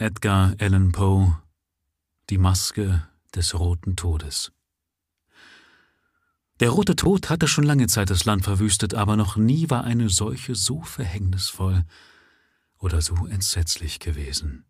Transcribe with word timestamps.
Edgar 0.00 0.54
Allan 0.58 0.92
Poe 0.92 1.36
Die 2.30 2.38
Maske 2.38 3.06
des 3.34 3.52
roten 3.58 3.96
Todes 3.96 4.50
Der 6.58 6.70
rote 6.70 6.96
Tod 6.96 7.28
hatte 7.28 7.46
schon 7.46 7.64
lange 7.64 7.86
Zeit 7.86 8.08
das 8.08 8.24
Land 8.24 8.44
verwüstet, 8.44 8.94
aber 8.94 9.16
noch 9.16 9.36
nie 9.36 9.68
war 9.68 9.84
eine 9.84 10.08
Seuche 10.08 10.54
so 10.54 10.80
verhängnisvoll 10.80 11.84
oder 12.78 13.02
so 13.02 13.26
entsetzlich 13.26 13.98
gewesen. 13.98 14.64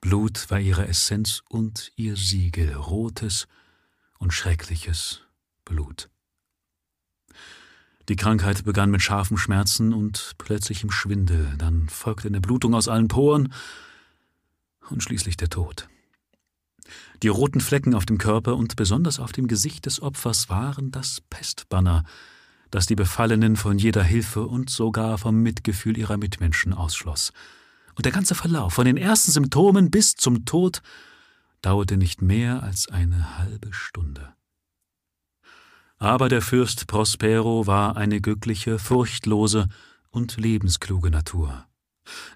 Blut 0.00 0.50
war 0.50 0.58
ihre 0.58 0.88
Essenz 0.88 1.42
und 1.48 1.92
ihr 1.94 2.16
Siegel, 2.16 2.74
rotes 2.74 3.46
und 4.18 4.32
schreckliches 4.32 5.20
Blut. 5.64 6.10
Die 8.08 8.16
Krankheit 8.16 8.64
begann 8.64 8.90
mit 8.90 9.00
scharfen 9.00 9.38
Schmerzen 9.38 9.94
und 9.94 10.32
plötzlichem 10.38 10.90
Schwindel, 10.90 11.54
dann 11.56 11.88
folgte 11.88 12.26
eine 12.26 12.40
Blutung 12.40 12.74
aus 12.74 12.88
allen 12.88 13.06
Poren 13.06 13.54
und 14.90 15.02
schließlich 15.02 15.36
der 15.36 15.50
Tod. 15.50 15.88
Die 17.22 17.28
roten 17.28 17.60
Flecken 17.60 17.94
auf 17.94 18.06
dem 18.06 18.18
Körper 18.18 18.56
und 18.56 18.76
besonders 18.76 19.18
auf 19.18 19.32
dem 19.32 19.46
Gesicht 19.46 19.86
des 19.86 20.02
Opfers 20.02 20.48
waren 20.48 20.90
das 20.90 21.20
Pestbanner, 21.30 22.04
das 22.70 22.86
die 22.86 22.96
Befallenen 22.96 23.56
von 23.56 23.78
jeder 23.78 24.02
Hilfe 24.02 24.46
und 24.46 24.68
sogar 24.68 25.16
vom 25.18 25.42
Mitgefühl 25.42 25.96
ihrer 25.96 26.16
Mitmenschen 26.16 26.72
ausschloss. 26.72 27.32
Und 27.94 28.04
der 28.04 28.12
ganze 28.12 28.34
Verlauf, 28.34 28.74
von 28.74 28.84
den 28.84 28.96
ersten 28.96 29.30
Symptomen 29.30 29.90
bis 29.90 30.16
zum 30.16 30.44
Tod, 30.44 30.82
dauerte 31.62 31.96
nicht 31.96 32.20
mehr 32.20 32.62
als 32.62 32.88
eine 32.88 33.38
halbe 33.38 33.72
Stunde. 33.72 34.34
Aber 35.98 36.28
der 36.28 36.42
Fürst 36.42 36.86
Prospero 36.86 37.66
war 37.66 37.96
eine 37.96 38.20
glückliche, 38.20 38.78
furchtlose 38.78 39.68
und 40.10 40.36
lebenskluge 40.36 41.10
Natur. 41.10 41.66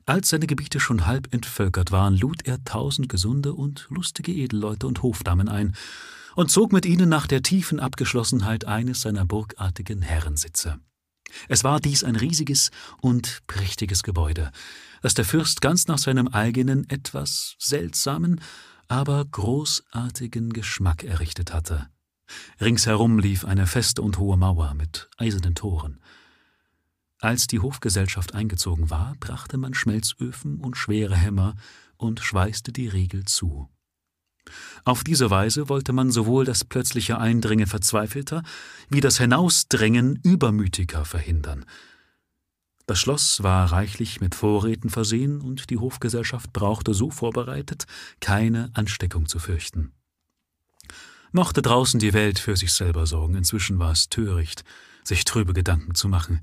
Als 0.07 0.31
seine 0.31 0.47
Gebiete 0.47 0.81
schon 0.81 1.07
halb 1.07 1.33
entvölkert 1.33 1.93
waren, 1.93 2.17
lud 2.17 2.47
er 2.47 2.63
tausend 2.65 3.09
gesunde 3.09 3.55
und 3.55 3.87
lustige 3.91 4.33
Edelleute 4.33 4.87
und 4.87 5.03
Hofdamen 5.03 5.49
ein 5.49 5.77
und 6.35 6.51
zog 6.51 6.73
mit 6.73 6.87
ihnen 6.87 7.09
nach 7.09 7.27
der 7.27 7.43
tiefen 7.43 7.81
Abgeschlossenheit 7.81 8.65
eines 8.65 9.01
seiner 9.01 9.25
burgartigen 9.25 10.03
Herrensitze. 10.03 10.79
Es 11.49 11.65
war 11.65 11.81
dies 11.81 12.05
ein 12.05 12.17
riesiges 12.17 12.71
und 13.01 13.41
prächtiges 13.47 14.03
Gebäude, 14.03 14.51
das 15.03 15.15
der 15.15 15.25
Fürst 15.25 15.61
ganz 15.61 15.87
nach 15.87 15.99
seinem 15.99 16.29
eigenen, 16.29 16.89
etwas 16.89 17.57
seltsamen, 17.59 18.41
aber 18.89 19.25
großartigen 19.25 20.53
Geschmack 20.53 21.05
errichtet 21.05 21.53
hatte. 21.53 21.89
Ringsherum 22.61 23.19
lief 23.19 23.45
eine 23.45 23.67
feste 23.67 24.03
und 24.03 24.19
hohe 24.19 24.37
Mauer 24.37 24.75
mit 24.75 25.09
eisernen 25.17 25.55
Toren. 25.55 26.01
Als 27.21 27.49
die 27.49 27.59
Hofgesellschaft 27.59 28.35
eingezogen 28.35 28.91
war, 28.91 29.15
brachte 29.19 29.59
man 29.59 29.75
Schmelzöfen 29.75 30.61
und 30.61 30.77
schwere 30.77 31.17
Hämmer 31.17 31.57
und 31.97 32.21
schweißte 32.21 32.73
die 32.73 32.89
Riegel 32.89 33.25
zu. 33.25 33.69
Auf 34.85 35.05
diese 35.05 35.29
Weise 35.31 35.69
wollte 35.69 35.93
man 35.93 36.11
sowohl 36.11 36.45
das 36.45 36.65
plötzliche 36.65 37.19
Eindringen 37.19 37.67
Verzweifelter 37.67 38.43
wie 38.89 39.01
das 39.01 39.19
Hinausdrängen 39.19 40.21
Übermütiger 40.23 41.05
verhindern. 41.05 41.67
Das 42.87 42.99
Schloss 42.99 43.43
war 43.43 43.71
reichlich 43.71 44.21
mit 44.21 44.35
Vorräten 44.35 44.89
versehen 44.89 45.43
und 45.43 45.69
die 45.69 45.77
Hofgesellschaft 45.77 46.55
brauchte 46.55 46.95
so 46.95 47.11
vorbereitet, 47.11 47.85
keine 48.21 48.71
Ansteckung 48.73 49.27
zu 49.27 49.39
fürchten. 49.39 49.93
Mochte 51.33 51.61
draußen 51.61 52.01
die 52.01 52.15
Welt 52.15 52.39
für 52.39 52.57
sich 52.57 52.73
selber 52.73 53.07
sorgen, 53.07 53.35
inzwischen 53.35 53.79
war 53.79 53.93
es 53.93 54.09
töricht, 54.09 54.65
sich 55.05 55.25
trübe 55.25 55.53
Gedanken 55.53 55.95
zu 55.95 56.09
machen. 56.09 56.41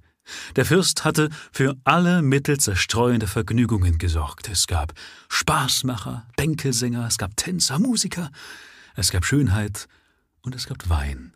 Der 0.55 0.65
Fürst 0.65 1.03
hatte 1.05 1.29
für 1.51 1.75
alle 1.83 2.21
Mittel 2.21 2.59
zerstreuende 2.59 3.27
Vergnügungen 3.27 3.97
gesorgt. 3.97 4.49
Es 4.49 4.67
gab 4.67 4.93
Spaßmacher, 5.29 6.27
Bänkelsänger, 6.37 7.05
es 7.07 7.17
gab 7.17 7.35
Tänzer, 7.37 7.79
Musiker, 7.79 8.31
es 8.95 9.11
gab 9.11 9.25
Schönheit 9.25 9.87
und 10.41 10.55
es 10.55 10.67
gab 10.67 10.89
Wein. 10.89 11.33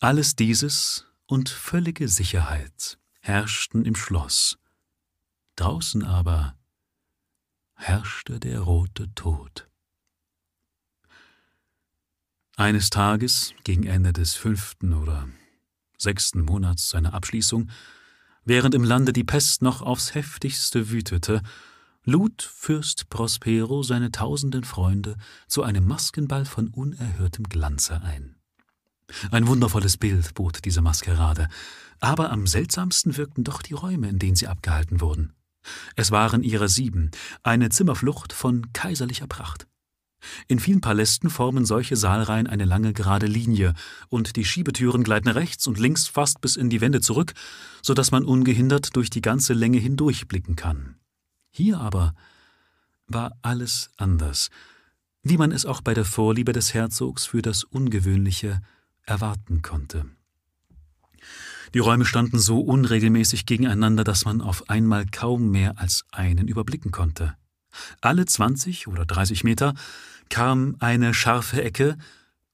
Alles 0.00 0.36
dieses 0.36 1.06
und 1.26 1.48
völlige 1.48 2.08
Sicherheit 2.08 2.98
herrschten 3.20 3.84
im 3.84 3.94
Schloss. 3.94 4.58
Draußen 5.56 6.04
aber 6.04 6.56
herrschte 7.74 8.40
der 8.40 8.60
rote 8.60 9.12
Tod. 9.14 9.68
Eines 12.56 12.90
Tages, 12.90 13.54
gegen 13.64 13.84
Ende 13.84 14.12
des 14.12 14.34
fünften 14.34 14.92
oder 14.92 15.28
sechsten 16.02 16.42
Monats 16.42 16.90
seiner 16.90 17.14
Abschließung, 17.14 17.70
während 18.44 18.74
im 18.74 18.84
Lande 18.84 19.12
die 19.12 19.24
Pest 19.24 19.62
noch 19.62 19.82
aufs 19.82 20.14
heftigste 20.14 20.90
wütete, 20.90 21.42
lud 22.04 22.42
Fürst 22.42 23.08
Prospero 23.08 23.82
seine 23.82 24.10
tausenden 24.10 24.64
Freunde 24.64 25.16
zu 25.46 25.62
einem 25.62 25.86
Maskenball 25.86 26.44
von 26.44 26.68
unerhörtem 26.68 27.44
Glanze 27.48 28.02
ein. 28.02 28.36
Ein 29.30 29.46
wundervolles 29.46 29.96
Bild 29.96 30.34
bot 30.34 30.64
diese 30.64 30.80
Maskerade, 30.80 31.48
aber 32.00 32.30
am 32.30 32.46
seltsamsten 32.46 33.16
wirkten 33.16 33.44
doch 33.44 33.62
die 33.62 33.74
Räume, 33.74 34.08
in 34.08 34.18
denen 34.18 34.36
sie 34.36 34.48
abgehalten 34.48 35.00
wurden. 35.00 35.34
Es 35.94 36.10
waren 36.10 36.42
ihre 36.42 36.68
sieben, 36.68 37.10
eine 37.42 37.68
Zimmerflucht 37.68 38.32
von 38.32 38.72
kaiserlicher 38.72 39.28
Pracht. 39.28 39.66
In 40.48 40.58
vielen 40.58 40.80
Palästen 40.80 41.30
formen 41.30 41.64
solche 41.64 41.96
Saalreihen 41.96 42.46
eine 42.46 42.64
lange 42.64 42.92
gerade 42.92 43.26
Linie, 43.26 43.74
und 44.08 44.36
die 44.36 44.44
Schiebetüren 44.44 45.04
gleiten 45.04 45.28
rechts 45.28 45.66
und 45.66 45.78
links 45.78 46.06
fast 46.06 46.40
bis 46.40 46.56
in 46.56 46.70
die 46.70 46.80
Wände 46.80 47.00
zurück, 47.00 47.32
so 47.82 47.94
dass 47.94 48.10
man 48.10 48.24
ungehindert 48.24 48.96
durch 48.96 49.10
die 49.10 49.22
ganze 49.22 49.52
Länge 49.54 49.78
hindurch 49.78 50.28
blicken 50.28 50.56
kann. 50.56 50.96
Hier 51.50 51.78
aber 51.78 52.14
war 53.06 53.36
alles 53.42 53.90
anders, 53.96 54.48
wie 55.22 55.36
man 55.36 55.52
es 55.52 55.66
auch 55.66 55.80
bei 55.80 55.94
der 55.94 56.04
Vorliebe 56.04 56.52
des 56.52 56.74
Herzogs 56.74 57.26
für 57.26 57.42
das 57.42 57.64
Ungewöhnliche 57.64 58.60
erwarten 59.04 59.62
konnte. 59.62 60.06
Die 61.74 61.78
Räume 61.78 62.04
standen 62.04 62.38
so 62.38 62.60
unregelmäßig 62.60 63.46
gegeneinander, 63.46 64.04
dass 64.04 64.24
man 64.24 64.40
auf 64.40 64.68
einmal 64.68 65.06
kaum 65.06 65.50
mehr 65.50 65.78
als 65.78 66.04
einen 66.10 66.48
überblicken 66.48 66.90
konnte. 66.90 67.34
Alle 68.00 68.26
20 68.26 68.88
oder 68.88 69.04
30 69.04 69.44
Meter 69.44 69.74
kam 70.28 70.76
eine 70.80 71.14
scharfe 71.14 71.62
Ecke 71.62 71.96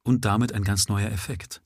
und 0.02 0.24
damit 0.24 0.52
ein 0.52 0.64
ganz 0.64 0.88
neuer 0.88 1.10
Effekt. 1.10 1.62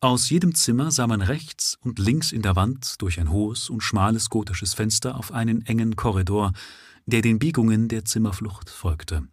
Aus 0.00 0.30
jedem 0.30 0.54
Zimmer 0.54 0.90
sah 0.90 1.06
man 1.06 1.22
rechts 1.22 1.78
und 1.82 1.98
links 1.98 2.32
in 2.32 2.42
der 2.42 2.56
Wand 2.56 3.00
durch 3.02 3.20
ein 3.20 3.30
hohes 3.30 3.68
und 3.68 3.82
schmales 3.82 4.30
gotisches 4.30 4.74
Fenster 4.74 5.16
auf 5.16 5.32
einen 5.32 5.64
engen 5.66 5.96
Korridor, 5.96 6.52
der 7.06 7.22
den 7.22 7.38
Biegungen 7.38 7.88
der 7.88 8.04
Zimmerflucht 8.04 8.70
folgte. 8.70 9.26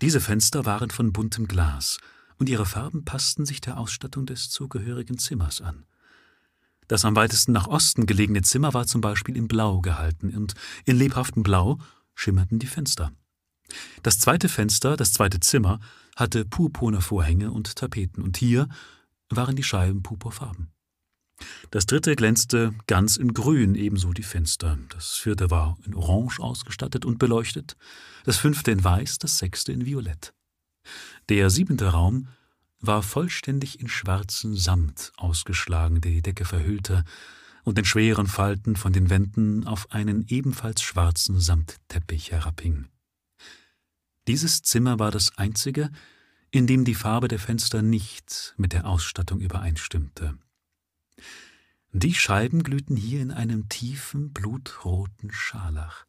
Diese 0.00 0.20
Fenster 0.20 0.64
waren 0.64 0.90
von 0.90 1.12
buntem 1.12 1.46
Glas, 1.46 1.98
und 2.38 2.48
ihre 2.48 2.64
Farben 2.64 3.04
passten 3.04 3.44
sich 3.44 3.60
der 3.60 3.76
Ausstattung 3.76 4.24
des 4.24 4.48
zugehörigen 4.48 5.18
Zimmers 5.18 5.60
an. 5.60 5.84
Das 6.88 7.04
am 7.04 7.14
weitesten 7.14 7.52
nach 7.52 7.66
Osten 7.66 8.06
gelegene 8.06 8.42
Zimmer 8.42 8.72
war 8.72 8.86
zum 8.86 9.02
Beispiel 9.02 9.36
in 9.36 9.46
Blau 9.46 9.80
gehalten, 9.80 10.34
und 10.34 10.54
in 10.86 10.96
lebhaftem 10.96 11.42
Blau 11.42 11.78
schimmerten 12.14 12.58
die 12.58 12.66
Fenster. 12.66 13.12
Das 14.02 14.18
zweite 14.18 14.48
Fenster, 14.48 14.96
das 14.96 15.12
zweite 15.12 15.40
Zimmer, 15.40 15.80
hatte 16.16 16.44
purpurne 16.44 17.00
Vorhänge 17.00 17.50
und 17.52 17.76
Tapeten, 17.76 18.22
und 18.22 18.36
hier 18.36 18.68
waren 19.28 19.56
die 19.56 19.62
Scheiben 19.62 20.02
purpurfarben. 20.02 20.72
Das 21.70 21.86
dritte 21.86 22.16
glänzte 22.16 22.74
ganz 22.86 23.16
in 23.16 23.32
Grün, 23.32 23.74
ebenso 23.74 24.12
die 24.12 24.22
Fenster. 24.22 24.78
Das 24.90 25.14
vierte 25.14 25.50
war 25.50 25.78
in 25.84 25.94
Orange 25.94 26.40
ausgestattet 26.40 27.04
und 27.04 27.18
beleuchtet, 27.18 27.76
das 28.24 28.36
fünfte 28.36 28.70
in 28.70 28.84
Weiß, 28.84 29.18
das 29.18 29.38
sechste 29.38 29.72
in 29.72 29.86
Violett. 29.86 30.34
Der 31.28 31.48
siebente 31.48 31.88
Raum 31.88 32.28
war 32.80 33.02
vollständig 33.02 33.80
in 33.80 33.88
schwarzen 33.88 34.56
Samt 34.56 35.12
ausgeschlagen, 35.16 36.00
der 36.00 36.12
die 36.12 36.22
Decke 36.22 36.44
verhüllte 36.44 37.04
und 37.64 37.78
in 37.78 37.84
schweren 37.84 38.26
Falten 38.26 38.76
von 38.76 38.92
den 38.92 39.10
Wänden 39.10 39.66
auf 39.66 39.92
einen 39.92 40.26
ebenfalls 40.28 40.82
schwarzen 40.82 41.40
Samtteppich 41.40 42.32
herabhing. 42.32 42.88
Dieses 44.28 44.62
Zimmer 44.62 44.98
war 44.98 45.10
das 45.10 45.36
einzige, 45.38 45.90
in 46.50 46.66
dem 46.66 46.84
die 46.84 46.94
Farbe 46.94 47.28
der 47.28 47.38
Fenster 47.38 47.82
nicht 47.82 48.54
mit 48.56 48.72
der 48.72 48.86
Ausstattung 48.86 49.40
übereinstimmte. 49.40 50.36
Die 51.92 52.14
Scheiben 52.14 52.62
glühten 52.62 52.96
hier 52.96 53.20
in 53.20 53.32
einem 53.32 53.68
tiefen, 53.68 54.32
blutroten 54.32 55.32
Scharlach. 55.32 56.06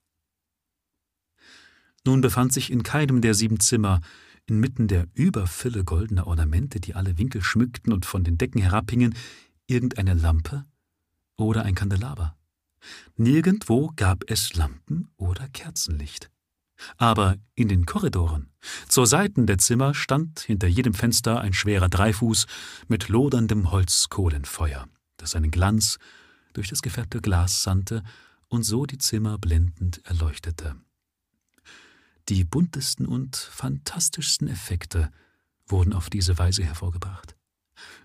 Nun 2.06 2.22
befand 2.22 2.54
sich 2.54 2.72
in 2.72 2.84
keinem 2.84 3.22
der 3.22 3.34
sieben 3.34 3.60
Zimmer, 3.60 4.02
inmitten 4.46 4.88
der 4.88 5.08
Überfülle 5.14 5.84
goldener 5.84 6.28
Ornamente, 6.28 6.80
die 6.80 6.96
alle 6.96 7.18
Winkel 7.18 7.44
schmückten 7.44 7.94
und 7.94 8.06
von 8.06 8.24
den 8.24 8.38
Decken 8.38 8.62
herabhingen, 8.62 9.16
irgendeine 9.68 10.14
Lampe 10.14 10.66
oder 11.46 11.64
ein 11.64 11.76
Kandelaber. 11.76 12.38
Nirgendwo 13.16 13.92
gab 13.96 14.24
es 14.30 14.54
Lampen 14.56 15.12
oder 15.18 15.48
Kerzenlicht. 15.50 16.30
Aber 16.98 17.38
in 17.54 17.68
den 17.68 17.86
Korridoren, 17.86 18.50
zur 18.88 19.06
Seiten 19.06 19.46
der 19.46 19.60
Zimmer, 19.60 19.94
stand 19.94 20.40
hinter 20.40 20.68
jedem 20.68 20.94
Fenster 20.94 21.40
ein 21.40 21.54
schwerer 21.54 21.90
Dreifuß 21.90 22.48
mit 22.88 23.08
loderndem 23.08 23.72
Holzkohlenfeuer, 23.72 24.88
das 25.18 25.32
seinen 25.32 25.52
Glanz 25.52 26.00
durch 26.54 26.70
das 26.70 26.82
gefärbte 26.82 27.22
Glas 27.22 27.64
sandte 27.64 28.04
und 28.48 28.64
so 28.64 28.86
die 28.86 28.98
Zimmer 28.98 29.38
blendend 29.38 30.04
erleuchtete. 30.06 30.76
Die 32.30 32.44
buntesten 32.44 33.06
und 33.06 33.36
fantastischsten 33.36 34.48
Effekte 34.48 35.12
wurden 35.68 35.94
auf 35.94 36.10
diese 36.10 36.38
Weise 36.38 36.64
hervorgebracht. 36.64 37.36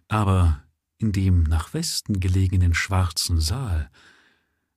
Aber 0.09 0.63
in 0.99 1.13
dem 1.13 1.43
nach 1.43 1.75
Westen 1.75 2.21
gelegenen 2.21 2.75
schwarzen 2.75 3.41
Saal 3.41 3.91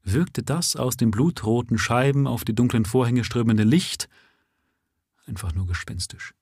wirkte 0.04 0.44
das 0.44 0.76
aus 0.76 0.98
den 0.98 1.12
blutroten 1.12 1.78
Scheiben 1.78 2.28
auf 2.28 2.44
die 2.44 2.56
dunklen 2.56 2.86
Vorhänge 2.86 3.24
strömende 3.24 3.64
Licht 3.64 4.10
einfach 5.26 5.54
nur 5.54 5.68
gespenstisch. 5.68 6.34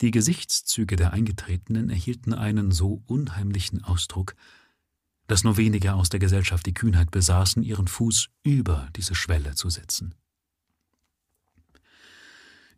Die 0.00 0.10
Gesichtszüge 0.10 0.96
der 0.96 1.12
Eingetretenen 1.12 1.88
erhielten 1.90 2.34
einen 2.34 2.70
so 2.70 3.02
unheimlichen 3.06 3.82
Ausdruck, 3.84 4.34
dass 5.26 5.42
nur 5.42 5.56
wenige 5.56 5.94
aus 5.94 6.08
der 6.08 6.20
Gesellschaft 6.20 6.66
die 6.66 6.74
Kühnheit 6.74 7.10
besaßen, 7.10 7.62
ihren 7.62 7.88
Fuß 7.88 8.28
über 8.42 8.88
diese 8.94 9.14
Schwelle 9.14 9.54
zu 9.54 9.70
setzen. 9.70 10.14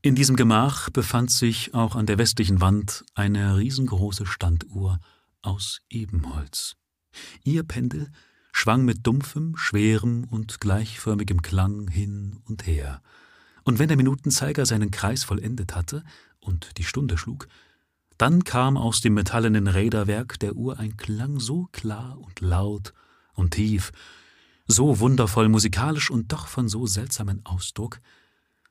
In 0.00 0.15
diesem 0.15 0.37
Gemach 0.37 0.91
befand 0.91 1.31
sich 1.33 1.75
auch 1.75 1.97
an 1.97 2.06
der 2.06 2.19
westlichen 2.19 2.61
Wand 2.61 3.05
eine 3.15 3.56
riesengroße 3.56 4.27
Standuhr 4.27 5.00
aus 5.43 5.81
Ebenholz. 5.91 6.77
Ihr 7.43 7.65
Pendel 7.65 8.12
schwang 8.53 8.85
mit 8.85 9.06
dumpfem, 9.06 9.56
schwerem 9.56 10.25
und 10.25 10.61
gleichförmigem 10.61 11.43
Klang 11.43 11.89
hin 11.89 12.39
und 12.45 12.67
her, 12.67 13.03
und 13.65 13.79
wenn 13.79 13.89
der 13.89 13.99
Minutenzeiger 13.99 14.65
seinen 14.65 14.91
Kreis 14.91 15.25
vollendet 15.25 15.75
hatte 15.75 16.03
und 16.41 16.79
die 16.79 16.85
Stunde 16.85 17.19
schlug, 17.19 17.49
dann 18.17 18.45
kam 18.45 18.79
aus 18.79 19.00
dem 19.03 19.15
metallenen 19.15 19.67
Räderwerk 19.67 20.39
der 20.39 20.55
Uhr 20.55 20.79
ein 20.79 20.97
Klang 20.97 21.39
so 21.39 21.69
klar 21.71 22.19
und 22.19 22.41
laut 22.41 22.95
und 23.35 23.50
tief, 23.55 23.93
so 24.67 25.00
wundervoll 25.00 25.49
musikalisch 25.49 26.11
und 26.11 26.33
doch 26.33 26.47
von 26.47 26.69
so 26.69 26.87
seltsamem 26.87 27.43
Ausdruck, 27.45 28.00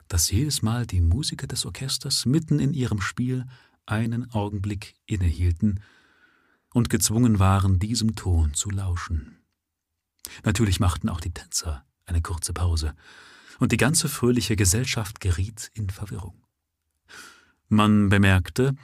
dass 0.08 0.32
jedes 0.32 0.62
Mal 0.62 0.86
die 0.86 1.02
Musiker 1.02 1.48
des 1.48 1.66
Orchesters 1.66 2.26
mitten 2.26 2.60
in 2.60 2.74
ihrem 2.74 3.02
Spiel 3.02 3.46
einen 3.86 4.32
Augenblick 4.32 4.96
innehielten 5.06 5.82
und 6.74 6.90
gezwungen 6.90 7.40
waren, 7.40 7.80
diesem 7.80 8.16
Ton 8.16 8.54
zu 8.54 8.70
lauschen. 8.70 9.38
Natürlich 10.44 10.80
machten 10.80 11.10
auch 11.10 11.22
die 11.22 11.34
Tänzer 11.34 11.86
eine 12.06 12.22
kurze 12.22 12.54
Pause, 12.54 12.96
und 13.60 13.72
die 13.72 13.78
ganze 13.78 14.08
fröhliche 14.08 14.56
Gesellschaft 14.56 15.20
geriet 15.20 15.72
in 15.74 15.90
Verwirrung. 15.90 16.44
Man 17.70 18.10
bemerkte, 18.10 18.76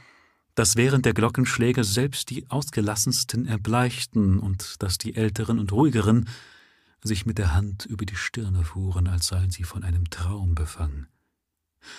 dass 0.55 0.75
während 0.75 1.05
der 1.05 1.13
Glockenschläge 1.13 1.83
selbst 1.83 2.29
die 2.29 2.49
Ausgelassensten 2.49 3.47
erbleichten 3.47 4.39
und 4.39 4.81
dass 4.83 4.97
die 4.97 5.15
Älteren 5.15 5.59
und 5.59 5.71
Ruhigeren 5.71 6.27
sich 7.07 7.25
mit 7.25 7.37
der 7.37 7.53
Hand 7.53 7.85
über 7.85 8.05
die 8.05 8.15
Stirne 8.15 8.63
fuhren, 8.63 9.07
als 9.07 9.27
seien 9.27 9.51
sie 9.51 9.63
von 9.63 9.83
einem 9.83 10.09
Traum 10.09 10.55
befangen. 10.55 11.07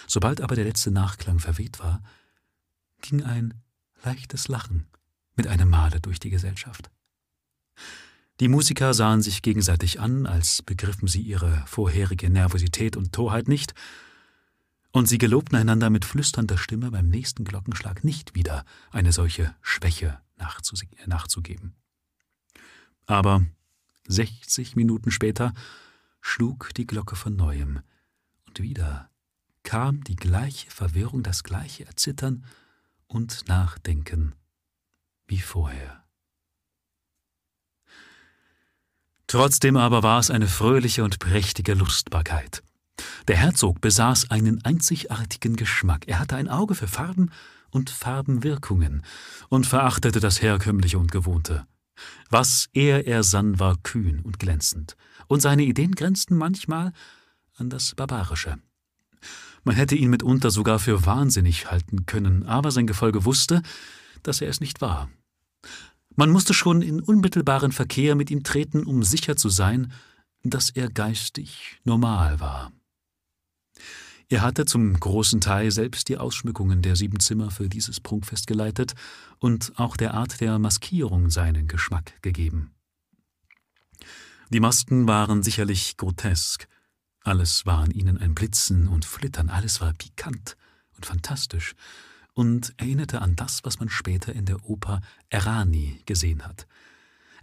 Sobald 0.07 0.41
aber 0.41 0.55
der 0.55 0.65
letzte 0.65 0.91
Nachklang 0.91 1.39
verweht 1.39 1.79
war, 1.79 2.03
ging 3.01 3.23
ein 3.23 3.55
leichtes 4.03 4.49
Lachen 4.49 4.87
mit 5.37 5.47
einem 5.47 5.69
Male 5.69 6.01
durch 6.01 6.21
die 6.21 6.31
Gesellschaft. 6.31 6.91
Die 8.41 8.49
Musiker 8.49 8.95
sahen 8.95 9.23
sich 9.23 9.43
gegenseitig 9.43 10.01
an, 10.01 10.27
als 10.27 10.63
begriffen 10.63 11.07
sie 11.07 11.21
ihre 11.21 11.63
vorherige 11.67 12.31
Nervosität 12.31 12.97
und 12.97 13.13
Torheit 13.13 13.49
nicht, 13.49 13.75
und 14.91 15.07
sie 15.09 15.19
gelobten 15.19 15.59
einander 15.59 15.91
mit 15.91 16.05
flüsternder 16.05 16.57
Stimme 16.57 16.91
beim 16.93 17.09
nächsten 17.09 17.45
Glockenschlag 17.45 18.05
nicht 18.05 18.35
wieder 18.35 18.65
eine 18.91 19.13
solche 19.13 19.55
Schwäche 19.61 20.21
nachzugeben. 21.07 21.75
Aber 23.07 23.45
sechzig 24.07 24.77
Minuten 24.77 25.11
später 25.11 25.53
schlug 26.21 26.71
die 26.75 26.87
Glocke 26.87 27.17
von 27.17 27.37
neuem, 27.37 27.81
und 28.47 28.61
wieder 28.61 29.11
kam 29.63 30.05
die 30.05 30.17
gleiche 30.17 30.71
Verwirrung, 30.71 31.23
das 31.23 31.43
gleiche 31.43 31.87
Erzittern 31.87 32.45
und 33.07 33.49
Nachdenken 33.49 34.35
wie 35.27 35.41
vorher. 35.41 36.05
Trotzdem 39.27 39.77
aber 39.77 40.03
war 40.03 40.19
es 40.21 40.31
eine 40.31 40.49
fröhliche 40.49 41.03
und 41.03 41.19
prächtige 41.19 41.75
Lustbarkeit. 41.75 42.63
Der 43.27 43.37
Herzog 43.37 43.81
besaß 43.81 44.31
einen 44.31 44.65
einzigartigen 44.65 45.57
Geschmack. 45.57 46.07
Er 46.07 46.21
hatte 46.21 46.37
ein 46.37 46.49
Auge 46.49 46.75
für 46.75 46.87
Farben 46.87 47.33
und 47.71 47.91
Farbenwirkungen 47.91 49.03
und 49.49 49.67
verachtete 49.67 50.21
das 50.21 50.43
Herkömmliche 50.43 50.99
und 50.99 51.11
Gewohnte. 51.11 51.67
Was 52.31 52.69
er 52.73 53.07
ersann, 53.07 53.59
war 53.61 53.77
kühn 53.83 54.21
und 54.21 54.39
glänzend, 54.39 54.97
und 55.29 55.41
seine 55.41 55.65
Ideen 55.65 55.95
grenzten 55.95 56.37
manchmal 56.37 56.93
an 57.57 57.71
das 57.71 57.95
Barbarische. 57.95 58.59
Man 59.65 59.77
hätte 59.77 59.95
ihn 59.95 60.11
mitunter 60.11 60.51
sogar 60.51 60.79
für 60.79 61.07
wahnsinnig 61.07 61.71
halten 61.71 62.07
können, 62.07 62.45
aber 62.45 62.71
sein 62.71 62.87
Gefolge 62.87 63.25
wusste, 63.25 63.63
dass 64.23 64.41
er 64.41 64.49
es 64.49 64.61
nicht 64.61 64.81
war. 64.81 65.09
Man 66.17 66.31
musste 66.31 66.55
schon 66.55 66.83
in 66.83 67.01
unmittelbaren 67.01 67.73
Verkehr 67.73 68.15
mit 68.15 68.31
ihm 68.31 68.45
treten, 68.45 68.85
um 68.85 69.03
sicher 69.03 69.37
zu 69.37 69.49
sein, 69.49 69.93
dass 70.43 70.71
er 70.71 70.91
geistig 70.91 71.81
normal 71.85 72.39
war. 72.41 72.73
Er 74.35 74.43
hatte 74.43 74.65
zum 74.65 74.99
großen 74.99 75.41
Teil 75.41 75.71
selbst 75.71 76.09
die 76.09 76.19
Ausschmückungen 76.19 76.83
der 76.83 76.97
sieben 76.97 77.21
Zimmer 77.21 77.53
für 77.53 77.69
dieses 77.69 78.01
Prunkfest 78.01 78.49
geleitet 78.49 78.95
und 79.39 79.73
auch 79.77 79.97
der 79.97 80.15
Art 80.15 80.41
der 80.41 80.59
Maskierung 80.59 81.31
seinen 81.31 81.69
Geschmack 81.69 82.21
gegeben. 82.21 82.73
Die 84.51 84.59
Masken 84.59 85.07
waren 85.07 85.45
sicherlich 85.45 85.97
grotesk, 85.99 86.67
alles 87.21 87.65
war 87.65 87.79
an 87.79 87.93
ihnen 87.93 88.19
ein 88.19 88.35
Blitzen 88.35 88.89
und 88.89 89.05
Flittern, 89.05 89.51
alles 89.51 89.81
war 89.81 89.93
pikant 89.93 90.57
und 90.97 91.07
fantastisch 91.07 91.77
und 92.33 92.75
erinnerte 92.77 93.23
an 93.23 93.37
das, 93.37 93.61
was 93.63 93.79
man 93.79 93.89
später 93.89 94.33
in 94.33 94.47
der 94.47 94.69
Oper 94.69 95.01
Erani 95.29 96.01
gesehen 96.07 96.45
hat. 96.45 96.67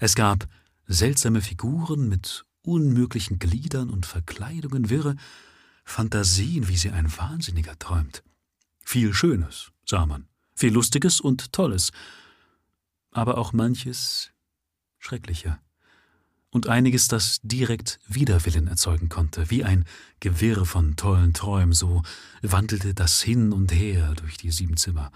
Es 0.02 0.14
gab 0.14 0.46
seltsame 0.88 1.40
Figuren 1.40 2.10
mit 2.10 2.44
unmöglichen 2.64 3.40
Gliedern 3.40 3.90
und 3.90 4.06
Verkleidungen, 4.06 4.90
wirre 4.90 5.16
Fantasien, 5.84 6.68
wie 6.68 6.78
sie 6.78 6.92
ein 6.92 7.16
Wahnsinniger 7.18 7.78
träumt. 7.78 8.24
Viel 8.84 9.14
Schönes, 9.14 9.72
sah 9.86 10.06
man, 10.06 10.28
viel 10.56 10.74
Lustiges 10.74 11.22
und 11.22 11.54
Tolles, 11.54 11.92
aber 13.12 13.38
auch 13.38 13.54
manches 13.54 14.32
Schrecklicher 15.00 15.60
und 16.52 16.68
einiges, 16.68 17.08
das 17.08 17.40
direkt 17.44 18.00
Widerwillen 18.08 18.68
erzeugen 18.68 19.10
konnte, 19.10 19.50
wie 19.50 19.64
ein 19.64 19.86
Gewirr 20.20 20.66
von 20.66 20.98
tollen 20.98 21.34
Träumen, 21.34 21.74
so 21.74 22.04
wandelte 22.42 22.94
das 22.94 23.22
hin 23.22 23.54
und 23.54 23.72
her 23.72 24.14
durch 24.16 24.38
die 24.38 24.52
sieben 24.52 24.78
Zimmer. 24.78 25.12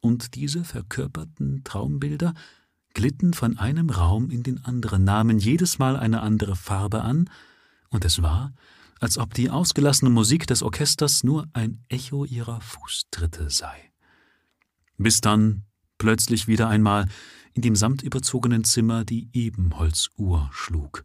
Und 0.00 0.34
diese 0.34 0.64
verkörperten 0.64 1.62
Traumbilder 1.62 2.34
glitten 2.94 3.34
von 3.34 3.58
einem 3.58 3.90
Raum 3.90 4.30
in 4.30 4.42
den 4.42 4.64
anderen, 4.64 5.04
nahmen 5.04 5.38
jedes 5.38 5.78
Mal 5.78 5.96
eine 5.96 6.22
andere 6.22 6.56
Farbe 6.56 7.02
an, 7.02 7.28
und 7.90 8.04
es 8.04 8.22
war, 8.22 8.52
als 9.00 9.16
ob 9.16 9.34
die 9.34 9.50
ausgelassene 9.50 10.10
Musik 10.10 10.46
des 10.46 10.62
Orchesters 10.62 11.24
nur 11.24 11.48
ein 11.54 11.84
Echo 11.88 12.24
ihrer 12.24 12.60
Fußtritte 12.60 13.50
sei. 13.50 13.92
Bis 14.98 15.22
dann 15.22 15.64
plötzlich 15.98 16.46
wieder 16.46 16.68
einmal 16.68 17.08
in 17.54 17.62
dem 17.62 17.74
samtüberzogenen 17.74 18.62
Zimmer 18.64 19.04
die 19.04 19.28
Ebenholzuhr 19.32 20.50
schlug 20.52 21.04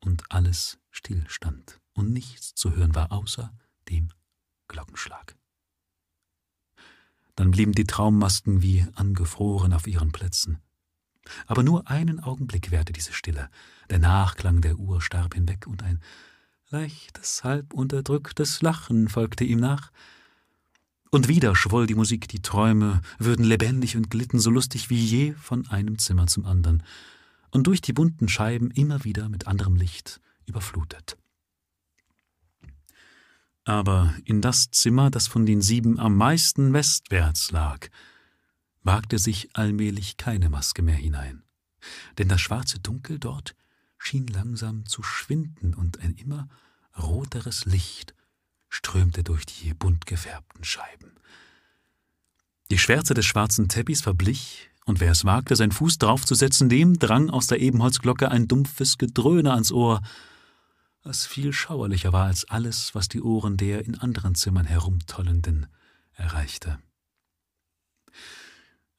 und 0.00 0.24
alles 0.28 0.78
stillstand 0.90 1.80
und 1.94 2.12
nichts 2.12 2.54
zu 2.54 2.76
hören 2.76 2.94
war 2.94 3.10
außer 3.10 3.52
dem 3.88 4.10
Glockenschlag. 4.68 5.36
Dann 7.34 7.50
blieben 7.50 7.72
die 7.72 7.84
Traummasken 7.84 8.62
wie 8.62 8.86
angefroren 8.94 9.72
auf 9.72 9.86
ihren 9.86 10.12
Plätzen. 10.12 10.58
Aber 11.46 11.62
nur 11.62 11.88
einen 11.88 12.20
Augenblick 12.20 12.70
währte 12.70 12.92
diese 12.92 13.12
Stille. 13.12 13.50
Der 13.90 13.98
Nachklang 13.98 14.60
der 14.60 14.78
Uhr 14.78 15.00
starb 15.00 15.34
hinweg 15.34 15.66
und 15.66 15.82
ein 15.82 16.00
leichtes, 16.70 17.44
halb 17.44 17.72
unterdrücktes 17.72 18.62
Lachen 18.62 19.08
folgte 19.08 19.44
ihm 19.44 19.60
nach, 19.60 19.90
und 21.10 21.28
wieder 21.28 21.54
schwoll 21.54 21.86
die 21.86 21.94
Musik, 21.94 22.28
die 22.28 22.42
Träume 22.42 23.00
würden 23.18 23.44
lebendig 23.44 23.96
und 23.96 24.10
glitten 24.10 24.38
so 24.38 24.50
lustig 24.50 24.90
wie 24.90 25.02
je 25.02 25.32
von 25.34 25.66
einem 25.68 25.98
Zimmer 25.98 26.26
zum 26.26 26.44
anderen. 26.44 26.82
Und 27.50 27.66
durch 27.68 27.80
die 27.80 27.92
bunten 27.92 28.28
Scheiben 28.28 28.70
immer 28.72 29.04
wieder 29.04 29.28
mit 29.28 29.46
anderem 29.46 29.76
Licht 29.76 30.20
überflutet. 30.46 31.16
Aber 33.64 34.14
in 34.24 34.42
das 34.42 34.70
Zimmer, 34.70 35.10
das 35.10 35.26
von 35.26 35.46
den 35.46 35.62
sieben 35.62 35.98
am 35.98 36.16
meisten 36.16 36.72
westwärts 36.72 37.50
lag, 37.50 37.88
wagte 38.82 39.18
sich 39.18 39.56
allmählich 39.56 40.16
keine 40.16 40.48
Maske 40.48 40.82
mehr 40.82 40.96
hinein, 40.96 41.42
denn 42.18 42.28
das 42.28 42.40
schwarze 42.40 42.78
Dunkel 42.78 43.18
dort 43.18 43.56
schien 44.06 44.28
langsam 44.28 44.86
zu 44.86 45.02
schwinden 45.02 45.74
und 45.74 46.00
ein 46.00 46.14
immer 46.14 46.48
roteres 46.96 47.64
Licht 47.64 48.14
strömte 48.68 49.24
durch 49.24 49.44
die 49.46 49.74
bunt 49.74 50.06
gefärbten 50.06 50.62
Scheiben. 50.62 51.12
Die 52.70 52.78
Schwärze 52.78 53.14
des 53.14 53.26
schwarzen 53.26 53.68
Teppichs 53.68 54.02
verblich, 54.02 54.70
und 54.84 55.00
wer 55.00 55.10
es 55.10 55.24
wagte, 55.24 55.56
seinen 55.56 55.72
Fuß 55.72 55.98
draufzusetzen, 55.98 56.68
dem 56.68 56.98
drang 57.00 57.30
aus 57.30 57.48
der 57.48 57.60
Ebenholzglocke 57.60 58.30
ein 58.30 58.46
dumpfes 58.46 58.96
Gedröhne 58.96 59.52
ans 59.52 59.72
Ohr, 59.72 60.00
was 61.02 61.26
viel 61.26 61.52
schauerlicher 61.52 62.12
war 62.12 62.26
als 62.26 62.44
alles, 62.48 62.94
was 62.94 63.08
die 63.08 63.22
Ohren 63.22 63.56
der 63.56 63.84
in 63.84 63.96
anderen 63.96 64.36
Zimmern 64.36 64.66
herumtollenden 64.66 65.66
erreichte. 66.14 66.78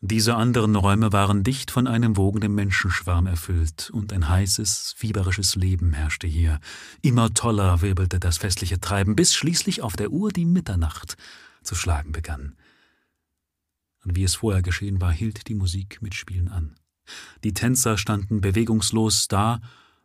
Diese 0.02 0.36
anderen 0.36 0.76
Räume 0.76 1.12
waren 1.12 1.44
dicht 1.44 1.72
von 1.72 1.88
einem 1.88 2.18
wogenden 2.18 2.54
Menschenschwarm 2.54 3.26
erfüllt, 3.26 3.90
und 3.90 4.14
ein 4.14 4.30
heißes, 4.30 4.94
fieberisches 4.96 5.56
Leben 5.56 5.94
herrschte 5.94 6.28
hier. 6.28 6.60
Immer 7.02 7.34
toller 7.34 7.82
wirbelte 7.82 8.20
das 8.20 8.38
festliche 8.38 8.80
Treiben, 8.80 9.16
bis 9.16 9.34
schließlich 9.34 9.82
auf 9.82 9.96
der 9.96 10.12
Uhr 10.12 10.32
die 10.32 10.46
Mitternacht 10.46 11.18
zu 11.64 11.74
schlagen 11.74 12.12
begann. 12.12 12.56
Und 14.04 14.16
wie 14.16 14.24
es 14.24 14.36
vorher 14.36 14.62
geschehen 14.62 15.02
war, 15.02 15.12
hielt 15.12 15.48
die 15.48 15.56
Musik 15.56 16.00
mit 16.04 16.14
Spielen 16.14 16.48
an. 16.48 16.76
Die 17.44 17.54
Tänzer 17.54 17.98
standen 17.98 18.40
bewegungslos 18.40 19.28
da, 19.28 19.62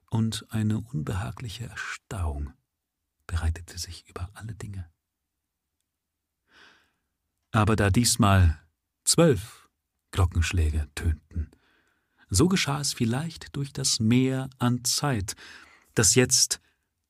und 0.08 0.46
eine 0.50 0.78
unbehagliche 0.78 1.64
Erstarrung 1.64 2.52
bereitete 3.26 3.78
sich 3.78 4.08
über 4.08 4.30
alle 4.34 4.54
Dinge. 4.54 4.90
Aber 7.50 7.76
da 7.76 7.90
diesmal 7.90 8.58
zwölf 9.04 9.61
Glockenschläge 10.12 10.88
tönten. 10.94 11.50
So 12.30 12.48
geschah 12.48 12.80
es 12.80 12.92
vielleicht 12.92 13.56
durch 13.56 13.72
das 13.72 14.00
Meer 14.00 14.48
an 14.58 14.84
Zeit, 14.84 15.34
das 15.94 16.14
jetzt 16.14 16.60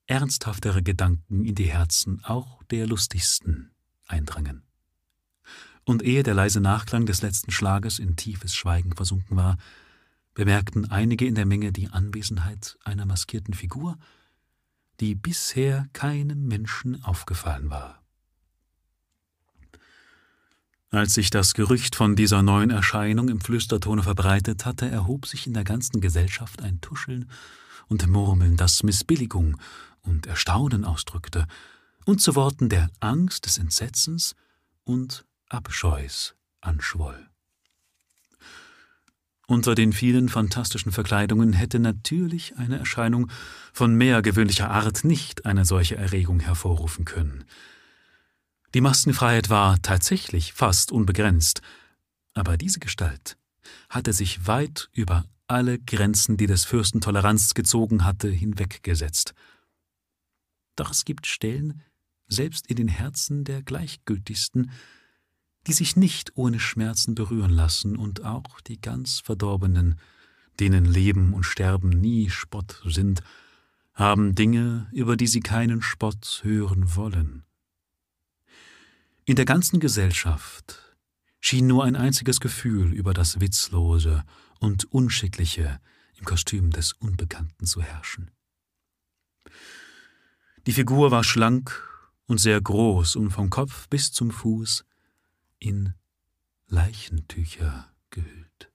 ernsthaftere 0.07 0.83
Gedanken 0.83 1.45
in 1.45 1.55
die 1.55 1.71
Herzen 1.71 2.25
auch 2.25 2.63
der 2.65 2.87
lustigsten 2.87 3.71
eindrangen. 4.07 4.63
Und 5.85 6.03
ehe 6.03 6.23
der 6.23 6.35
leise 6.35 6.61
Nachklang 6.61 7.07
des 7.07 7.23
letzten 7.23 7.51
Schlages 7.51 7.99
in 7.99 8.17
tiefes 8.17 8.55
Schweigen 8.55 8.95
versunken 8.95 9.37
war, 9.37 9.59
bemerkten 10.35 10.91
einige 10.91 11.27
in 11.27 11.35
der 11.35 11.47
Menge 11.47 11.73
die 11.73 11.89
Anwesenheit 11.89 12.79
einer 12.85 13.07
maskierten 13.07 13.55
Figur, 13.55 13.99
die 15.01 15.15
bisher 15.15 15.89
keinem 15.93 16.47
Menschen 16.47 17.03
aufgefallen 17.05 17.71
war. 17.71 18.02
Als 20.93 21.15
sich 21.15 21.31
das 21.31 21.55
Gerücht 21.55 21.97
von 21.97 22.17
dieser 22.17 22.43
neuen 22.43 22.69
Erscheinung 22.69 23.31
im 23.31 23.41
Flüstertone 23.41 24.03
verbreitet 24.03 24.67
hatte, 24.67 24.91
erhob 24.91 25.27
sich 25.27 25.47
in 25.47 25.55
der 25.55 25.65
ganzen 25.65 26.03
Gesellschaft 26.03 26.61
ein 26.61 26.83
Tuscheln 26.83 27.31
und 27.89 28.07
Murmeln, 28.07 28.59
das 28.59 28.83
Missbilligung 28.83 29.57
und 30.03 30.27
Erstaunen 30.27 30.85
ausdrückte 30.85 31.47
und 32.05 32.21
zu 32.21 32.35
Worten 32.35 32.69
der 32.69 32.91
Angst, 33.01 33.47
des 33.47 33.57
Entsetzens 33.57 34.35
und 34.85 35.25
Abscheus 35.49 36.35
anschwoll. 36.61 37.27
Unter 39.47 39.75
den 39.75 39.95
vielen 39.95 40.29
fantastischen 40.29 40.93
Verkleidungen 40.93 41.55
hätte 41.55 41.79
natürlich 41.79 42.59
eine 42.59 42.79
Erscheinung 42.79 43.31
von 43.73 43.95
mehr 43.95 44.21
gewöhnlicher 44.21 44.71
Art 44.71 45.05
nicht 45.05 45.47
eine 45.47 45.65
solche 45.65 45.97
Erregung 45.97 46.41
hervorrufen 46.41 47.07
können. 47.07 47.45
Die 48.75 48.81
Maskenfreiheit 48.81 49.51
war 49.51 49.81
tatsächlich 49.83 50.55
fast 50.55 50.93
unbegrenzt, 50.93 51.61
aber 52.33 52.57
diese 52.57 52.81
Gestalt 52.81 53.37
hatte 53.91 54.13
sich 54.13 54.47
weit 54.47 54.89
über 54.93 55.25
alle 55.47 55.79
Grenzen, 55.79 56.39
die 56.39 56.47
des 56.47 56.65
Fürsten 56.65 57.03
Toleranz 57.03 57.53
gezogen 57.53 58.05
hatte, 58.05 58.29
hinweggesetzt. 58.29 59.35
Doch 60.77 60.91
es 60.91 61.05
gibt 61.05 61.27
Stellen, 61.27 61.83
selbst 62.29 62.67
in 62.67 62.77
den 62.77 62.89
Herzen 62.89 63.45
der 63.45 63.63
Gleichgültigsten, 63.63 64.71
die 65.67 65.75
sich 65.75 65.97
nicht 65.97 66.33
ohne 66.35 66.59
Schmerzen 66.59 67.15
berühren 67.15 67.51
lassen, 67.51 67.97
und 67.97 68.25
auch 68.25 68.61
die 68.63 68.81
ganz 68.81 69.21
Verdorbenen, 69.21 69.99
denen 70.59 70.87
Leben 70.87 71.35
und 71.35 71.45
Sterben 71.45 71.91
nie 71.91 72.31
Spott 72.31 72.83
sind, 72.87 73.23
haben 73.93 74.35
Dinge, 74.35 74.89
über 74.93 75.19
die 75.19 75.27
sie 75.27 75.41
keinen 75.41 75.83
Spott 75.83 76.41
hören 76.43 76.97
wollen. 76.97 77.45
In 79.25 79.37
der 79.37 79.45
ganzen 79.45 79.79
Gesellschaft 79.79 80.97
schien 81.39 81.69
nur 81.69 81.85
ein 81.85 81.95
einziges 81.95 82.41
Gefühl 82.41 82.93
über 82.93 83.15
das 83.15 83.41
Witzlose 83.41 84.25
und 84.59 84.91
Unschickliche 84.93 85.81
im 86.15 86.25
Kostüm 86.25 86.73
des 86.73 86.93
Unbekannten 86.95 87.65
zu 87.67 87.81
herrschen. 87.81 88.33
Die 90.67 90.73
Figur 90.73 91.13
war 91.13 91.23
schlank 91.23 91.89
und 92.27 92.39
sehr 92.39 92.61
groß 92.61 93.15
und 93.15 93.31
vom 93.31 93.49
Kopf 93.49 93.89
bis 93.89 94.11
zum 94.11 94.33
Fuß 94.33 94.85
in 95.61 95.95
Leichentücher 96.67 97.93
gehüllt. 98.11 98.73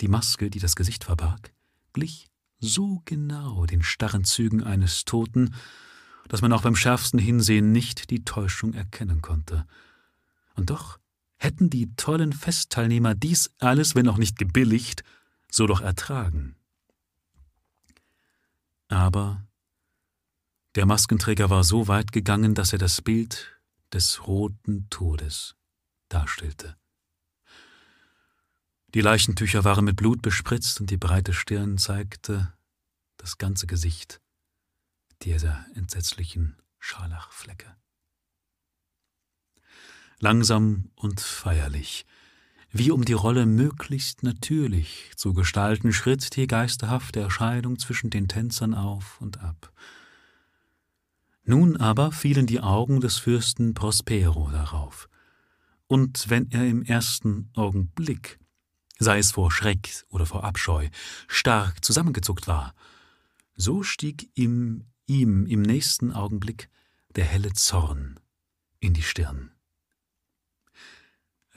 Die 0.00 0.08
Maske, 0.08 0.50
die 0.50 0.60
das 0.60 0.76
Gesicht 0.76 1.02
verbarg, 1.02 1.52
glich 1.92 2.28
so 2.60 3.02
genau 3.04 3.66
den 3.66 3.82
starren 3.82 4.22
Zügen 4.22 4.62
eines 4.62 5.04
Toten, 5.04 5.52
dass 6.28 6.42
man 6.42 6.52
auch 6.52 6.62
beim 6.62 6.76
schärfsten 6.76 7.18
Hinsehen 7.18 7.72
nicht 7.72 8.10
die 8.10 8.24
Täuschung 8.24 8.74
erkennen 8.74 9.22
konnte. 9.22 9.66
Und 10.54 10.70
doch 10.70 10.98
hätten 11.36 11.70
die 11.70 11.94
tollen 11.96 12.32
Festteilnehmer 12.32 13.14
dies 13.14 13.50
alles, 13.58 13.94
wenn 13.94 14.08
auch 14.08 14.18
nicht 14.18 14.38
gebilligt, 14.38 15.02
so 15.50 15.66
doch 15.66 15.80
ertragen. 15.80 16.56
Aber 18.88 19.46
der 20.74 20.86
Maskenträger 20.86 21.50
war 21.50 21.64
so 21.64 21.88
weit 21.88 22.12
gegangen, 22.12 22.54
dass 22.54 22.72
er 22.72 22.78
das 22.78 23.02
Bild 23.02 23.58
des 23.92 24.26
roten 24.26 24.88
Todes 24.90 25.56
darstellte. 26.08 26.76
Die 28.94 29.00
Leichentücher 29.00 29.64
waren 29.64 29.84
mit 29.84 29.96
Blut 29.96 30.22
bespritzt 30.22 30.80
und 30.80 30.90
die 30.90 30.96
breite 30.96 31.32
Stirn 31.32 31.78
zeigte 31.78 32.52
das 33.18 33.38
ganze 33.38 33.66
Gesicht 33.66 34.20
dieser 35.22 35.64
entsetzlichen 35.74 36.56
Scharlachflecke. 36.78 37.76
Langsam 40.20 40.90
und 40.96 41.20
feierlich, 41.20 42.06
wie 42.70 42.90
um 42.90 43.04
die 43.04 43.12
Rolle 43.12 43.46
möglichst 43.46 44.22
natürlich 44.22 45.12
zu 45.16 45.32
gestalten, 45.32 45.92
schritt 45.92 46.36
die 46.36 46.46
geisterhafte 46.46 47.20
Erscheinung 47.20 47.78
zwischen 47.78 48.10
den 48.10 48.28
Tänzern 48.28 48.74
auf 48.74 49.20
und 49.20 49.40
ab. 49.40 49.72
Nun 51.44 51.78
aber 51.78 52.12
fielen 52.12 52.46
die 52.46 52.60
Augen 52.60 53.00
des 53.00 53.16
Fürsten 53.16 53.74
Prospero 53.74 54.50
darauf, 54.50 55.08
und 55.86 56.28
wenn 56.28 56.50
er 56.50 56.66
im 56.66 56.82
ersten 56.82 57.50
Augenblick, 57.54 58.38
sei 58.98 59.18
es 59.18 59.30
vor 59.30 59.50
Schreck 59.50 60.04
oder 60.10 60.26
vor 60.26 60.44
Abscheu, 60.44 60.88
stark 61.26 61.82
zusammengezuckt 61.82 62.46
war, 62.46 62.74
so 63.56 63.82
stieg 63.82 64.30
ihm 64.34 64.84
ihm 65.08 65.46
im 65.46 65.62
nächsten 65.62 66.12
Augenblick 66.12 66.68
der 67.16 67.24
helle 67.24 67.52
Zorn 67.52 68.20
in 68.78 68.94
die 68.94 69.02
Stirn. 69.02 69.50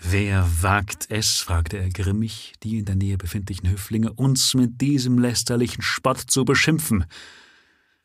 Wer 0.03 0.50
wagt 0.63 1.12
es, 1.12 1.38
fragte 1.38 1.77
er 1.77 1.89
grimmig 1.89 2.53
die 2.63 2.79
in 2.79 2.86
der 2.86 2.96
Nähe 2.96 3.17
befindlichen 3.17 3.70
Höflinge, 3.70 4.12
uns 4.13 4.55
mit 4.55 4.81
diesem 4.81 5.20
lästerlichen 5.20 5.84
Spott 5.84 6.20
zu 6.20 6.43
beschimpfen? 6.43 7.05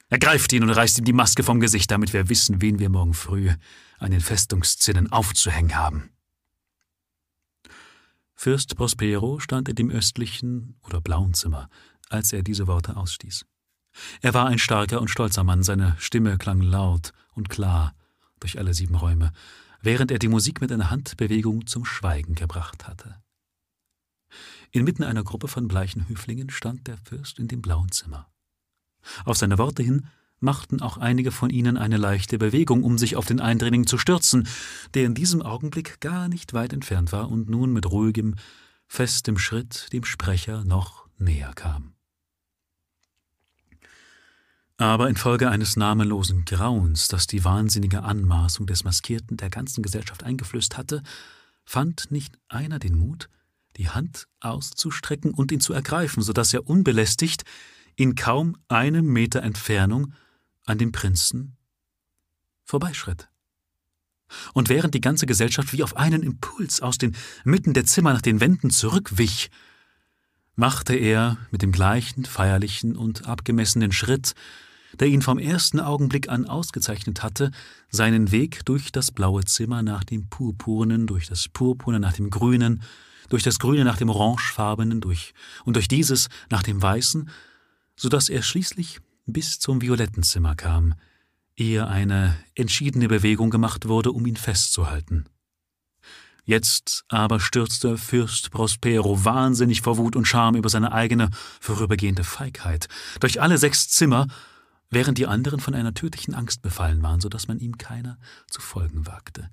Ergreift 0.08 0.52
ihn 0.52 0.62
und 0.62 0.70
reißt 0.70 0.98
ihm 0.98 1.06
die 1.06 1.14
Maske 1.14 1.42
vom 1.42 1.58
Gesicht, 1.58 1.90
damit 1.90 2.12
wir 2.12 2.28
wissen, 2.28 2.60
wen 2.60 2.78
wir 2.78 2.90
morgen 2.90 3.14
früh 3.14 3.50
an 3.98 4.10
den 4.10 4.20
Festungszinnen 4.20 5.10
aufzuhängen 5.10 5.74
haben. 5.74 6.10
Fürst 8.34 8.76
Prospero 8.76 9.40
stand 9.40 9.70
in 9.70 9.76
dem 9.76 9.90
östlichen 9.90 10.76
oder 10.82 11.00
blauen 11.00 11.32
Zimmer, 11.32 11.70
als 12.10 12.34
er 12.34 12.42
diese 12.42 12.66
Worte 12.66 12.96
ausstieß. 12.96 13.46
Er 14.20 14.34
war 14.34 14.46
ein 14.46 14.58
starker 14.58 15.00
und 15.00 15.08
stolzer 15.08 15.44
Mann, 15.44 15.62
seine 15.62 15.96
Stimme 15.98 16.38
klang 16.38 16.60
laut 16.60 17.12
und 17.34 17.48
klar 17.48 17.94
durch 18.40 18.58
alle 18.58 18.74
sieben 18.74 18.94
Räume, 18.94 19.32
während 19.80 20.10
er 20.10 20.18
die 20.18 20.28
Musik 20.28 20.60
mit 20.60 20.72
einer 20.72 20.90
Handbewegung 20.90 21.66
zum 21.66 21.84
Schweigen 21.84 22.34
gebracht 22.34 22.86
hatte. 22.86 23.16
Inmitten 24.70 25.04
einer 25.04 25.24
Gruppe 25.24 25.48
von 25.48 25.68
bleichen 25.68 26.08
Höflingen 26.08 26.50
stand 26.50 26.86
der 26.86 26.98
Fürst 26.98 27.38
in 27.38 27.48
dem 27.48 27.62
blauen 27.62 27.90
Zimmer. 27.92 28.28
Auf 29.24 29.36
seine 29.36 29.58
Worte 29.58 29.82
hin 29.82 30.08
machten 30.40 30.82
auch 30.82 30.98
einige 30.98 31.32
von 31.32 31.50
ihnen 31.50 31.76
eine 31.76 31.96
leichte 31.96 32.38
Bewegung, 32.38 32.82
um 32.82 32.98
sich 32.98 33.16
auf 33.16 33.26
den 33.26 33.40
Eindringling 33.40 33.86
zu 33.86 33.96
stürzen, 33.96 34.46
der 34.94 35.04
in 35.04 35.14
diesem 35.14 35.40
Augenblick 35.42 36.00
gar 36.00 36.28
nicht 36.28 36.52
weit 36.52 36.72
entfernt 36.72 37.12
war 37.12 37.30
und 37.30 37.48
nun 37.48 37.72
mit 37.72 37.90
ruhigem, 37.90 38.34
festem 38.86 39.38
Schritt 39.38 39.92
dem 39.92 40.04
Sprecher 40.04 40.64
noch 40.64 41.08
näher 41.18 41.52
kam. 41.54 41.95
Aber 44.78 45.08
infolge 45.08 45.50
eines 45.50 45.76
namenlosen 45.76 46.44
Grauens, 46.44 47.08
das 47.08 47.26
die 47.26 47.44
wahnsinnige 47.44 48.02
Anmaßung 48.02 48.66
des 48.66 48.84
Maskierten 48.84 49.38
der 49.38 49.48
ganzen 49.48 49.82
Gesellschaft 49.82 50.22
eingeflößt 50.22 50.76
hatte, 50.76 51.02
fand 51.64 52.10
nicht 52.10 52.38
einer 52.48 52.78
den 52.78 52.98
Mut, 52.98 53.30
die 53.76 53.88
Hand 53.88 54.28
auszustrecken 54.40 55.32
und 55.32 55.50
ihn 55.50 55.60
zu 55.60 55.72
ergreifen, 55.72 56.22
so 56.22 56.32
dass 56.32 56.52
er 56.52 56.68
unbelästigt 56.68 57.44
in 57.96 58.14
kaum 58.14 58.56
einem 58.68 59.06
Meter 59.06 59.42
Entfernung 59.42 60.12
an 60.66 60.76
dem 60.76 60.92
Prinzen 60.92 61.56
vorbeischritt. 62.64 63.28
Und 64.52 64.68
während 64.68 64.92
die 64.94 65.00
ganze 65.00 65.24
Gesellschaft 65.24 65.72
wie 65.72 65.82
auf 65.82 65.96
einen 65.96 66.22
Impuls 66.22 66.82
aus 66.82 66.98
den 66.98 67.16
Mitten 67.44 67.72
der 67.72 67.86
Zimmer 67.86 68.12
nach 68.12 68.22
den 68.22 68.40
Wänden 68.40 68.70
zurückwich, 68.70 69.50
machte 70.56 70.94
er 70.94 71.38
mit 71.50 71.62
dem 71.62 71.72
gleichen 71.72 72.24
feierlichen 72.24 72.96
und 72.96 73.26
abgemessenen 73.26 73.92
Schritt 73.92 74.34
der 75.00 75.08
ihn 75.08 75.22
vom 75.22 75.38
ersten 75.38 75.80
Augenblick 75.80 76.28
an 76.28 76.46
ausgezeichnet 76.46 77.22
hatte, 77.22 77.50
seinen 77.88 78.30
Weg 78.32 78.64
durch 78.64 78.92
das 78.92 79.10
blaue 79.10 79.44
Zimmer 79.44 79.82
nach 79.82 80.04
dem 80.04 80.28
Purpurnen, 80.28 81.06
durch 81.06 81.26
das 81.26 81.48
Purpurne 81.48 82.00
nach 82.00 82.12
dem 82.12 82.30
Grünen, 82.30 82.82
durch 83.28 83.42
das 83.42 83.58
Grüne 83.58 83.84
nach 83.84 83.98
dem 83.98 84.08
Orangefarbenen 84.08 85.00
durch, 85.00 85.34
und 85.64 85.74
durch 85.74 85.88
dieses 85.88 86.28
nach 86.50 86.62
dem 86.62 86.80
Weißen, 86.80 87.28
so 87.96 88.08
dass 88.08 88.28
er 88.28 88.42
schließlich 88.42 89.00
bis 89.26 89.58
zum 89.58 89.82
violetten 89.82 90.22
Zimmer 90.22 90.54
kam, 90.54 90.94
ehe 91.56 91.86
eine 91.86 92.36
entschiedene 92.54 93.08
Bewegung 93.08 93.50
gemacht 93.50 93.88
wurde, 93.88 94.12
um 94.12 94.26
ihn 94.26 94.36
festzuhalten. 94.36 95.24
Jetzt 96.48 97.04
aber 97.08 97.40
stürzte 97.40 97.98
Fürst 97.98 98.52
Prospero 98.52 99.24
wahnsinnig 99.24 99.82
vor 99.82 99.98
Wut 99.98 100.14
und 100.14 100.26
Scham 100.26 100.54
über 100.54 100.68
seine 100.68 100.92
eigene 100.92 101.30
vorübergehende 101.60 102.22
Feigheit 102.22 102.86
durch 103.18 103.42
alle 103.42 103.58
sechs 103.58 103.88
Zimmer, 103.88 104.28
während 104.88 105.18
die 105.18 105.26
anderen 105.26 105.58
von 105.58 105.74
einer 105.74 105.92
tödlichen 105.92 106.34
Angst 106.34 106.62
befallen 106.62 107.02
waren, 107.02 107.20
so 107.20 107.28
dass 107.28 107.48
man 107.48 107.58
ihm 107.58 107.78
keiner 107.78 108.16
zu 108.48 108.60
folgen 108.60 109.08
wagte. 109.08 109.50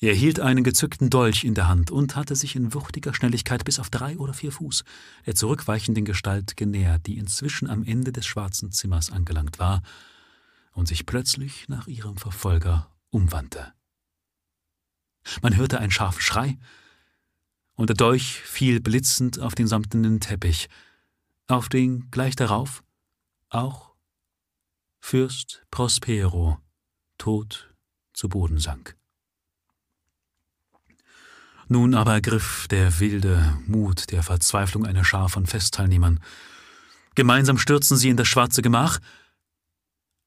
Er 0.00 0.12
hielt 0.12 0.38
einen 0.38 0.64
gezückten 0.64 1.08
Dolch 1.08 1.44
in 1.44 1.54
der 1.54 1.66
Hand 1.66 1.90
und 1.90 2.14
hatte 2.14 2.36
sich 2.36 2.54
in 2.54 2.74
wuchtiger 2.74 3.14
Schnelligkeit 3.14 3.64
bis 3.64 3.78
auf 3.78 3.88
drei 3.88 4.18
oder 4.18 4.34
vier 4.34 4.52
Fuß 4.52 4.84
der 5.24 5.34
zurückweichenden 5.34 6.04
Gestalt 6.04 6.58
genähert, 6.58 7.06
die 7.06 7.16
inzwischen 7.16 7.70
am 7.70 7.84
Ende 7.84 8.12
des 8.12 8.26
schwarzen 8.26 8.70
Zimmers 8.70 9.10
angelangt 9.10 9.58
war 9.58 9.80
und 10.74 10.88
sich 10.88 11.06
plötzlich 11.06 11.70
nach 11.70 11.86
ihrem 11.86 12.18
Verfolger 12.18 12.90
umwandte. 13.08 13.72
Man 15.40 15.56
hörte 15.56 15.78
einen 15.78 15.90
scharfen 15.90 16.20
Schrei, 16.20 16.58
und 17.74 17.88
der 17.88 17.96
Dolch 17.96 18.40
fiel 18.42 18.80
blitzend 18.80 19.40
auf 19.40 19.54
den 19.54 19.66
samtenen 19.66 20.20
Teppich, 20.20 20.68
auf 21.46 21.68
den 21.68 22.10
gleich 22.10 22.36
darauf 22.36 22.82
auch 23.48 23.92
Fürst 25.00 25.64
Prospero 25.70 26.58
tot 27.18 27.74
zu 28.12 28.28
Boden 28.28 28.58
sank. 28.58 28.96
Nun 31.68 31.94
aber 31.94 32.12
ergriff 32.12 32.68
der 32.68 33.00
wilde 33.00 33.58
Mut 33.66 34.10
der 34.10 34.22
Verzweiflung 34.22 34.86
eine 34.86 35.04
Schar 35.04 35.28
von 35.28 35.46
Festteilnehmern. 35.46 36.20
Gemeinsam 37.14 37.58
stürzten 37.58 37.96
sie 37.96 38.10
in 38.10 38.16
das 38.16 38.28
schwarze 38.28 38.62
Gemach, 38.62 39.00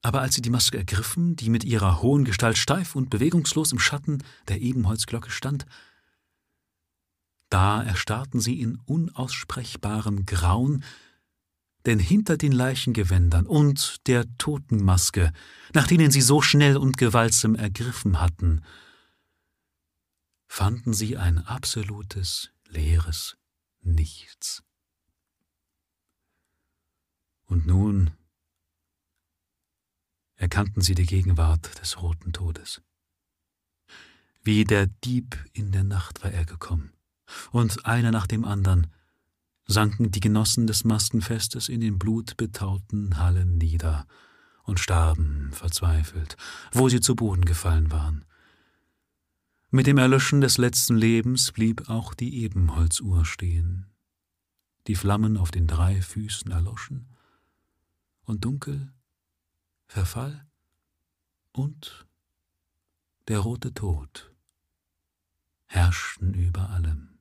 aber 0.06 0.22
als 0.22 0.36
sie 0.36 0.44
die 0.44 0.52
Maske 0.52 0.78
ergriffen, 0.78 1.36
die 1.36 1.50
mit 1.50 1.64
ihrer 1.64 2.04
hohen 2.04 2.26
Gestalt 2.26 2.60
steif 2.60 2.96
und 2.96 3.10
bewegungslos 3.10 3.72
im 3.72 3.80
Schatten 3.80 4.24
der 4.48 4.62
Ebenholzglocke 4.62 5.32
stand, 5.32 5.66
da 7.50 7.82
erstarrten 7.82 8.40
sie 8.40 8.62
in 8.62 8.80
unaussprechbarem 8.86 10.28
Grauen, 10.28 10.84
denn 11.88 11.98
hinter 11.98 12.38
den 12.38 12.52
Leichengewändern 12.52 13.48
und 13.48 14.06
der 14.06 14.26
Totenmaske, 14.38 15.34
nach 15.74 15.88
denen 15.88 16.12
sie 16.12 16.22
so 16.22 16.40
schnell 16.40 16.78
und 16.78 16.98
gewaltsam 16.98 17.56
ergriffen 17.56 18.22
hatten, 18.22 18.62
fanden 20.48 20.94
sie 20.94 21.18
ein 21.18 21.40
absolutes, 21.40 22.52
leeres 22.70 23.38
Nichts. 23.82 24.62
Und 27.48 27.66
nun 27.66 28.12
erkannten 30.36 30.82
sie 30.82 30.96
die 30.96 31.06
Gegenwart 31.06 31.80
des 31.82 32.02
roten 32.02 32.34
Todes. 32.34 32.82
Wie 34.44 34.64
der 34.64 34.88
Dieb 34.88 35.38
in 35.54 35.72
der 35.72 35.84
Nacht 35.84 36.24
war 36.24 36.32
er 36.32 36.46
gekommen, 36.46 36.94
und 37.52 37.86
einer 37.86 38.12
nach 38.12 38.28
dem 38.28 38.46
andern 38.46 38.88
sanken 39.66 40.12
die 40.12 40.20
Genossen 40.20 40.68
des 40.68 40.84
Maskenfestes 40.84 41.70
in 41.70 41.82
den 41.82 41.98
blutbetauten 41.98 43.18
Hallen 43.18 43.58
nieder 43.58 44.06
und 44.64 44.80
starben 44.80 45.52
verzweifelt, 45.52 46.38
wo 46.72 46.90
sie 46.90 47.02
zu 47.02 47.16
Boden 47.16 47.46
gefallen 47.46 47.92
waren, 47.92 48.26
mit 49.76 49.88
dem 49.88 49.98
Erlöschen 49.98 50.40
des 50.40 50.58
letzten 50.58 50.96
Lebens 50.96 51.52
blieb 51.52 51.90
auch 51.90 52.14
die 52.14 52.44
Ebenholzuhr 52.44 53.26
stehen. 53.26 53.88
Die 54.88 54.96
Flammen 54.96 55.36
auf 55.36 55.52
den 55.52 55.68
drei 55.68 56.02
Füßen 56.02 56.50
erloschen, 56.50 57.10
und 58.24 58.46
Dunkel, 58.46 58.94
Verfall 59.88 60.46
und 61.52 62.08
der 63.28 63.40
rote 63.40 63.74
Tod 63.74 64.34
herrschten 65.66 66.34
über 66.34 66.70
allem. 66.70 67.15